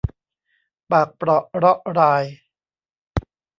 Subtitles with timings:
[0.91, 2.23] ปากเปราะเราะราย